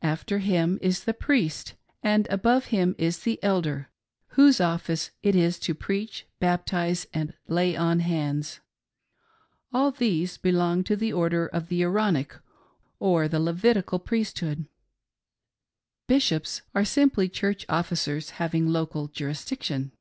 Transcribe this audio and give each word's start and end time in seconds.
After 0.00 0.38
him 0.38 0.78
is 0.80 1.04
the 1.04 1.12
"Priest," 1.12 1.74
and 2.02 2.26
above 2.30 2.68
him 2.72 2.94
is 2.96 3.18
the 3.24 3.38
Elder 3.44 3.90
whose 4.28 4.58
office 4.58 5.10
it 5.22 5.34
is 5.36 5.58
to 5.58 5.74
preach, 5.74 6.24
baptize 6.40 7.06
and 7.12 7.34
lay 7.46 7.76
on 7.76 8.00
hands. 8.00 8.60
All 9.74 9.90
these 9.90 10.38
belong 10.38 10.82
to 10.84 10.96
the 10.96 11.12
order 11.12 11.46
of 11.48 11.68
the 11.68 11.82
Aaronic— 11.82 12.38
or 12.98 13.28
the 13.28 13.38
Levitical 13.38 13.98
priesthood, 13.98 14.64
"Bishops" 16.06 16.62
are 16.74 16.86
simply 16.86 17.28
Church 17.28 17.66
officers 17.68 18.30
having 18.40 18.68
local 18.68 19.08
jurisdiction!. 19.08 19.92